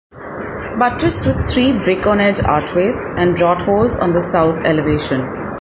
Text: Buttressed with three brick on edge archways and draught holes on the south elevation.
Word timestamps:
Buttressed 0.79 1.27
with 1.27 1.47
three 1.47 1.73
brick 1.73 2.07
on 2.07 2.19
edge 2.19 2.39
archways 2.39 3.05
and 3.19 3.35
draught 3.35 3.61
holes 3.61 3.95
on 3.95 4.13
the 4.13 4.19
south 4.19 4.57
elevation. 4.65 5.21